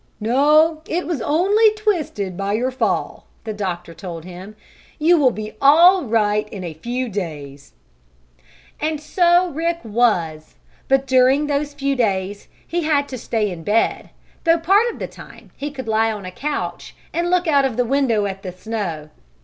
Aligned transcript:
"No, 0.19 0.81
it 0.87 1.05
was 1.05 1.21
only 1.21 1.69
twisted 1.75 2.35
by 2.35 2.53
your 2.53 2.71
fall," 2.71 3.27
the 3.43 3.53
doctor 3.53 3.93
told 3.93 4.25
him. 4.25 4.55
"You 4.97 5.15
will 5.15 5.29
be 5.29 5.53
all 5.61 6.05
right 6.05 6.49
in 6.49 6.63
a 6.63 6.73
few 6.73 7.07
days." 7.07 7.73
And 8.79 8.99
so 8.99 9.51
Rick 9.51 9.81
was, 9.83 10.55
but 10.87 11.05
during 11.05 11.45
those 11.45 11.75
few 11.75 11.95
days 11.95 12.47
he 12.65 12.81
had 12.81 13.07
to 13.09 13.17
stay 13.19 13.51
in 13.51 13.61
bed, 13.63 14.09
though 14.43 14.57
part 14.57 14.91
of 14.91 14.97
the 14.97 15.05
time 15.07 15.51
he 15.55 15.69
could 15.69 15.87
lie 15.87 16.11
on 16.11 16.25
a 16.25 16.31
couch 16.31 16.95
and 17.13 17.29
look 17.29 17.45
out 17.47 17.63
of 17.65 17.77
the 17.77 17.85
window 17.85 18.25
at 18.25 18.41
the 18.41 18.51
snow. 18.51 19.11